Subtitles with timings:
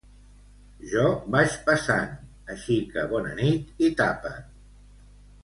[0.93, 1.03] Jo
[1.35, 2.15] vaig passant,
[2.55, 4.51] així que bona nit i tapa't.